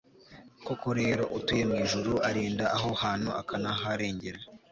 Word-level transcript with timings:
koko 0.65 0.87
rero, 0.99 1.23
utuye 1.37 1.63
mu 1.69 1.75
ijuru 1.83 2.11
arinda 2.29 2.65
aho 2.75 2.89
hantu 3.03 3.29
akanaharengera 3.41 4.39